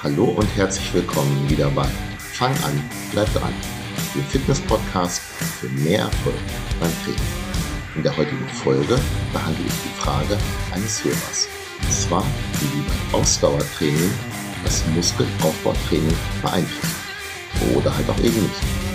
[0.00, 1.84] Hallo und herzlich willkommen wieder bei
[2.18, 3.52] Fang an, bleib dran,
[4.14, 6.36] dem Fitness-Podcast für mehr Erfolg
[6.78, 7.20] beim Training.
[7.96, 8.96] In der heutigen Folge
[9.32, 10.38] behandle ich die Frage
[10.72, 11.48] eines Hörers.
[11.82, 12.24] Und zwar,
[12.60, 14.12] wie beim Ausdauertraining
[14.62, 16.94] das Muskelaufbautraining beeinflusst.
[17.74, 18.87] Oder halt auch eben nicht.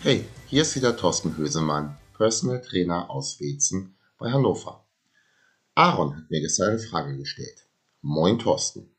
[0.00, 4.86] Hey, hier ist wieder Thorsten Hösemann, Personal Trainer aus Wezen bei Hannover.
[5.74, 7.66] Aaron hat mir gestern eine Frage gestellt.
[8.00, 8.94] Moin Thorsten.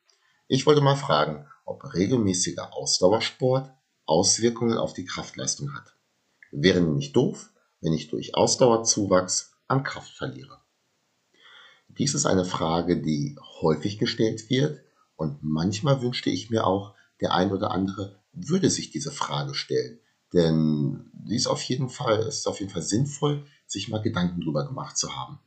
[0.50, 3.72] Ich wollte mal fragen, ob regelmäßiger Ausdauersport
[4.06, 5.96] Auswirkungen auf die Kraftleistung hat.
[6.52, 10.60] Wäre nämlich doof, wenn ich durch Ausdauerzuwachs an Kraft verliere.
[11.88, 14.82] Dies ist eine Frage, die häufig gestellt wird
[15.16, 20.02] und manchmal wünschte ich mir auch, der ein oder andere würde sich diese Frage stellen
[20.34, 24.66] denn die ist auf jeden Fall, ist auf jeden Fall sinnvoll, sich mal Gedanken drüber
[24.66, 25.40] gemacht zu haben.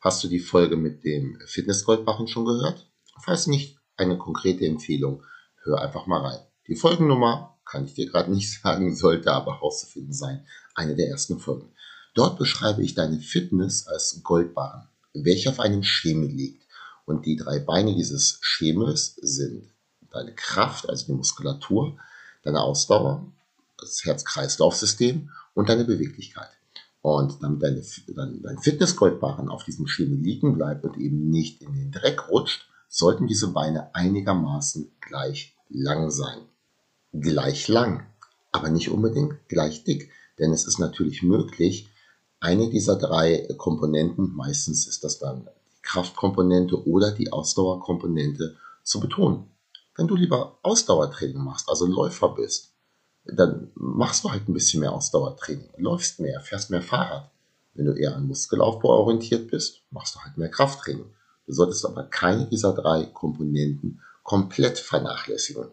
[0.00, 2.90] Hast du die Folge mit dem Fitnessgoldbarren schon gehört?
[3.20, 5.22] Falls nicht, eine konkrete Empfehlung,
[5.62, 6.40] hör einfach mal rein.
[6.68, 10.46] Die Folgennummer kann ich dir gerade nicht sagen, sollte aber herauszufinden sein.
[10.74, 11.72] Eine der ersten Folgen.
[12.14, 16.66] Dort beschreibe ich deine Fitness als Goldbarren, welcher auf einem Schemel liegt.
[17.04, 19.70] Und die drei Beine dieses Schemels sind
[20.10, 21.98] deine Kraft, also die Muskulatur,
[22.42, 23.32] deine Ausdauer
[23.78, 26.48] das Herz-Kreislauf-System und deine Beweglichkeit.
[27.02, 31.72] Und damit deine, dein, dein Fitnessgoldbarren auf diesem Schemel liegen bleibt und eben nicht in
[31.74, 36.38] den Dreck rutscht, sollten diese Beine einigermaßen gleich lang sein.
[37.12, 38.06] Gleich lang,
[38.52, 41.88] aber nicht unbedingt gleich dick, denn es ist natürlich möglich,
[42.40, 49.50] eine dieser drei Komponenten, meistens ist das dann die Kraftkomponente oder die Ausdauerkomponente, zu betonen.
[49.96, 52.75] Wenn du lieber Ausdauertraining machst, also Läufer bist,
[53.32, 57.30] dann machst du halt ein bisschen mehr Ausdauertraining, läufst mehr, fährst mehr Fahrrad.
[57.74, 61.06] Wenn du eher an Muskelaufbau orientiert bist, machst du halt mehr Krafttraining.
[61.46, 65.68] Du solltest aber keine dieser drei Komponenten komplett vernachlässigen.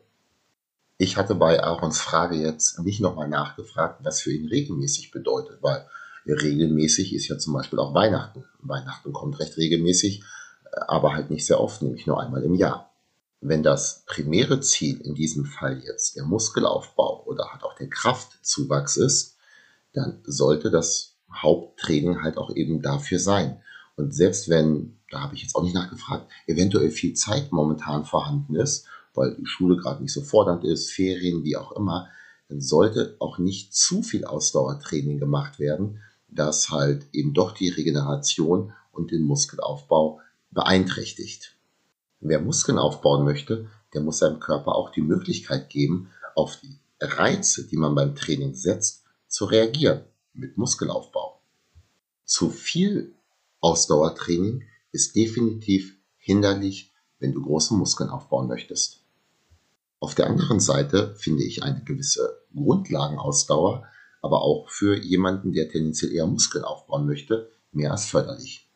[0.97, 5.85] Ich hatte bei Aarons Frage jetzt nicht nochmal nachgefragt, was für ihn regelmäßig bedeutet, weil
[6.25, 8.45] regelmäßig ist ja zum Beispiel auch Weihnachten.
[8.59, 10.23] Weihnachten kommt recht regelmäßig,
[10.87, 12.92] aber halt nicht sehr oft, nämlich nur einmal im Jahr.
[13.45, 18.95] Wenn das primäre Ziel in diesem Fall jetzt der Muskelaufbau oder halt auch der Kraftzuwachs
[18.95, 19.35] ist,
[19.91, 23.61] dann sollte das Haupttraining halt auch eben dafür sein.
[23.97, 28.55] Und selbst wenn, da habe ich jetzt auch nicht nachgefragt, eventuell viel Zeit momentan vorhanden
[28.55, 32.07] ist, weil die Schule gerade nicht so fordernd ist, Ferien, wie auch immer,
[32.47, 35.99] dann sollte auch nicht zu viel Ausdauertraining gemacht werden,
[36.29, 40.21] das halt eben doch die Regeneration und den Muskelaufbau
[40.51, 41.57] beeinträchtigt.
[42.25, 47.67] Wer Muskeln aufbauen möchte, der muss seinem Körper auch die Möglichkeit geben, auf die Reize,
[47.67, 51.41] die man beim Training setzt, zu reagieren mit Muskelaufbau.
[52.23, 53.13] Zu viel
[53.59, 54.63] Ausdauertraining
[54.93, 59.01] ist definitiv hinderlich, wenn du große Muskeln aufbauen möchtest.
[59.99, 63.85] Auf der anderen Seite finde ich eine gewisse Grundlagenausdauer,
[64.21, 68.69] aber auch für jemanden, der tendenziell eher Muskeln aufbauen möchte, mehr als förderlich.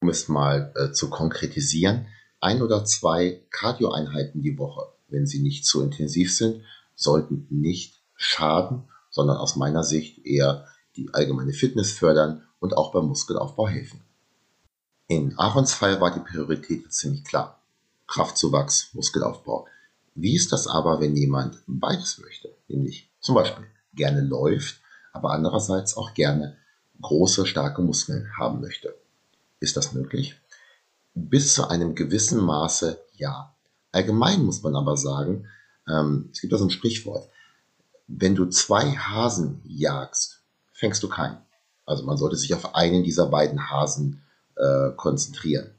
[0.00, 2.06] Um es mal äh, zu konkretisieren,
[2.40, 6.62] ein oder zwei Cardio-Einheiten die Woche, wenn sie nicht zu intensiv sind,
[6.94, 10.66] sollten nicht schaden, sondern aus meiner Sicht eher
[10.96, 14.00] die allgemeine Fitness fördern und auch beim Muskelaufbau helfen.
[15.06, 17.62] In Aarons Fall war die Priorität ziemlich klar.
[18.06, 19.66] Kraftzuwachs, Muskelaufbau.
[20.14, 22.54] Wie ist das aber, wenn jemand beides möchte?
[22.68, 24.80] Nämlich zum Beispiel gerne läuft,
[25.12, 26.56] aber andererseits auch gerne
[27.00, 28.94] große, starke Muskeln haben möchte.
[29.60, 30.36] Ist das möglich?
[31.18, 33.54] Bis zu einem gewissen Maße ja.
[33.90, 35.46] Allgemein muss man aber sagen,
[35.88, 37.28] ähm, es gibt da so ein Sprichwort,
[38.06, 40.42] wenn du zwei Hasen jagst,
[40.72, 41.38] fängst du keinen.
[41.84, 44.22] Also man sollte sich auf einen dieser beiden Hasen
[44.56, 45.74] äh, konzentrieren.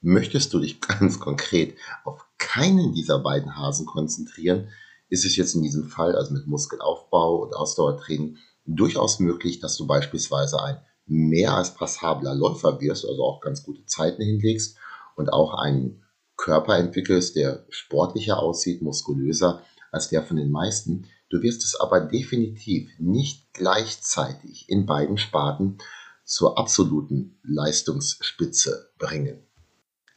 [0.00, 4.68] Möchtest du dich ganz konkret auf keinen dieser beiden Hasen konzentrieren,
[5.10, 9.86] ist es jetzt in diesem Fall, also mit Muskelaufbau und Ausdauertraining, durchaus möglich, dass du
[9.86, 14.77] beispielsweise ein mehr als passabler Läufer wirst, also auch ganz gute Zeiten hinlegst
[15.18, 16.04] und auch einen
[16.36, 21.06] Körper entwickelst, der sportlicher aussieht, muskulöser als der von den meisten.
[21.28, 25.78] Du wirst es aber definitiv nicht gleichzeitig in beiden Sparten
[26.24, 29.42] zur absoluten Leistungsspitze bringen.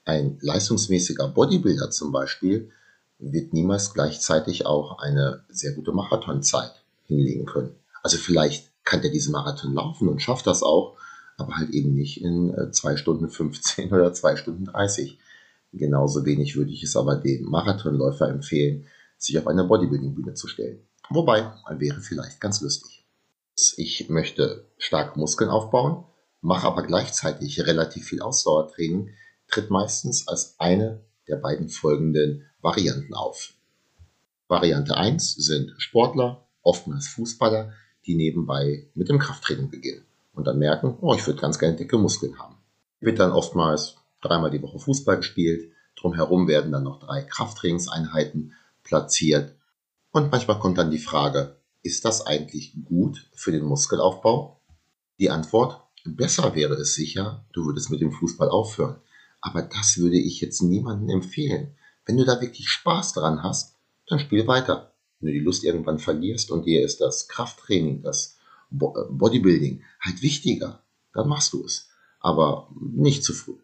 [0.05, 2.71] Ein leistungsmäßiger Bodybuilder zum Beispiel
[3.17, 7.75] wird niemals gleichzeitig auch eine sehr gute Marathonzeit hinlegen können.
[8.03, 10.97] Also vielleicht kann der diesen Marathon laufen und schafft das auch,
[11.41, 15.17] aber halt eben nicht in 2 äh, Stunden 15 oder 2 Stunden 30.
[15.73, 20.79] Genauso wenig würde ich es aber dem Marathonläufer empfehlen, sich auf eine Bodybuilding-Bühne zu stellen.
[21.09, 23.05] Wobei, wäre vielleicht ganz lustig.
[23.77, 26.05] Ich möchte starke Muskeln aufbauen,
[26.41, 29.09] mache aber gleichzeitig relativ viel Ausdauertraining,
[29.47, 33.53] tritt meistens als eine der beiden folgenden Varianten auf.
[34.47, 37.73] Variante 1 sind Sportler, oftmals Fußballer,
[38.05, 41.97] die nebenbei mit dem Krafttraining beginnen und dann merken, oh, ich würde ganz gerne dicke
[41.97, 42.55] Muskeln haben.
[42.99, 49.55] Wird dann oftmals dreimal die Woche Fußball gespielt, drumherum werden dann noch drei Krafttrainingseinheiten platziert
[50.11, 54.59] und manchmal kommt dann die Frage, ist das eigentlich gut für den Muskelaufbau?
[55.19, 58.97] Die Antwort, besser wäre es sicher, du würdest mit dem Fußball aufhören.
[59.39, 61.75] Aber das würde ich jetzt niemandem empfehlen.
[62.05, 63.75] Wenn du da wirklich Spaß dran hast,
[64.07, 64.93] dann spiel weiter.
[65.19, 68.37] Wenn du die Lust irgendwann verlierst und dir ist das Krafttraining, das
[68.71, 70.81] Bodybuilding halt wichtiger,
[71.13, 71.89] dann machst du es.
[72.19, 73.57] Aber nicht zu früh.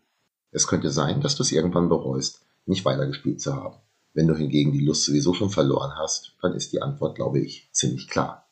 [0.51, 3.77] Es könnte sein, dass du es irgendwann bereust, nicht weitergespielt zu haben.
[4.13, 7.69] Wenn du hingegen die Lust sowieso schon verloren hast, dann ist die Antwort, glaube ich,
[7.71, 8.47] ziemlich klar.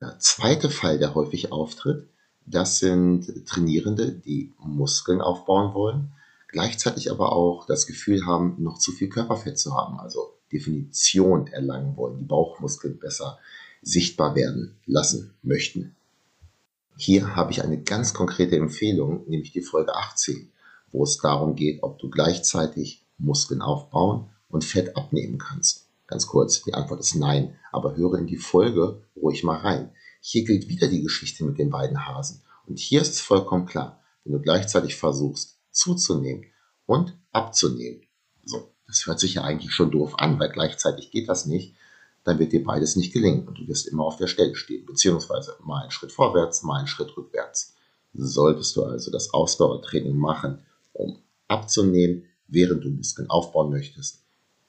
[0.00, 2.08] Der zweite Fall, der häufig auftritt,
[2.44, 6.12] das sind Trainierende, die Muskeln aufbauen wollen,
[6.48, 11.96] gleichzeitig aber auch das Gefühl haben, noch zu viel Körperfett zu haben, also Definition erlangen
[11.96, 13.38] wollen, die Bauchmuskeln besser
[13.82, 15.96] sichtbar werden lassen möchten.
[16.98, 20.50] Hier habe ich eine ganz konkrete Empfehlung, nämlich die Folge 18,
[20.92, 25.86] wo es darum geht, ob du gleichzeitig Muskeln aufbauen und Fett abnehmen kannst?
[26.06, 29.90] Ganz kurz, die Antwort ist nein, aber höre in die Folge ruhig mal rein.
[30.20, 32.42] Hier gilt wieder die Geschichte mit den beiden Hasen.
[32.66, 36.46] Und hier ist es vollkommen klar, wenn du gleichzeitig versuchst zuzunehmen
[36.86, 38.02] und abzunehmen.
[38.44, 41.74] So, das hört sich ja eigentlich schon doof an, weil gleichzeitig geht das nicht.
[42.26, 45.54] Dann wird dir beides nicht gelingen und du wirst immer auf der Stelle stehen, beziehungsweise
[45.64, 47.76] mal einen Schritt vorwärts, mal einen Schritt rückwärts.
[48.12, 50.58] Solltest du also das Ausdauertraining machen,
[50.92, 54.24] um abzunehmen, während du Muskeln aufbauen möchtest,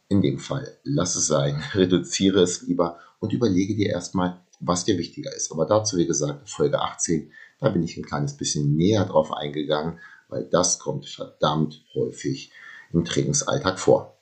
[0.07, 4.99] in dem Fall, lass es sein, reduziere es lieber und überlege dir erstmal, was dir
[4.99, 5.51] wichtiger ist.
[5.51, 9.97] Aber dazu, wie gesagt, Folge 18, da bin ich ein kleines bisschen näher drauf eingegangen,
[10.29, 12.51] weil das kommt verdammt häufig
[12.93, 14.16] im Trainingsalltag vor.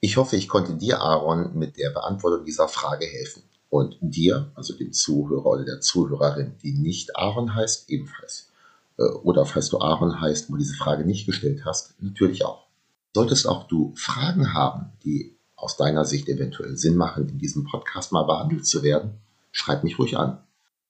[0.00, 3.42] Ich hoffe, ich konnte dir, Aaron, mit der Beantwortung dieser Frage helfen.
[3.70, 8.50] Und dir, also dem Zuhörer oder der Zuhörerin, die nicht Aaron heißt, ebenfalls.
[8.98, 12.66] Äh, oder falls du Aaron heißt, aber diese Frage nicht gestellt hast, natürlich auch.
[13.14, 18.12] Solltest auch du Fragen haben, die aus deiner Sicht eventuell Sinn machen, in diesem Podcast
[18.12, 19.18] mal behandelt zu werden,
[19.50, 20.38] schreib mich ruhig an.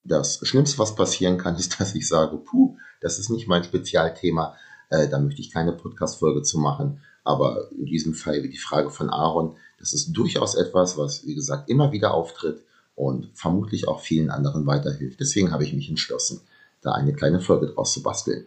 [0.05, 4.55] Das Schlimmste, was passieren kann, ist, dass ich sage, puh, das ist nicht mein Spezialthema,
[4.91, 7.01] äh, da möchte ich keine Podcast-Folge zu machen.
[7.25, 11.35] Aber in diesem Fall, wie die Frage von Aaron, das ist durchaus etwas, was, wie
[11.35, 15.21] gesagt, immer wieder auftritt und vermutlich auch vielen anderen weiterhilft.
[15.21, 16.41] Deswegen habe ich mich entschlossen,
[16.81, 18.47] da eine kleine Folge draus zu basteln.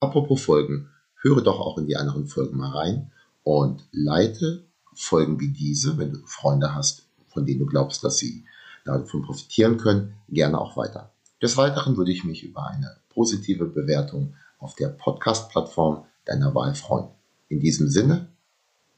[0.00, 0.90] Apropos Folgen,
[1.20, 3.10] höre doch auch in die anderen Folgen mal rein
[3.42, 4.64] und leite
[4.94, 8.44] Folgen wie diese, wenn du Freunde hast, von denen du glaubst, dass sie
[8.84, 11.12] davon profitieren können, gerne auch weiter.
[11.40, 17.08] Des Weiteren würde ich mich über eine positive Bewertung auf der Podcast-Plattform deiner Wahl freuen.
[17.48, 18.28] In diesem Sinne,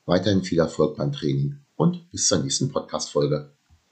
[0.06, 3.52] weiterhin viel Erfolg beim Training und bis zur nächsten Podcast-Folge.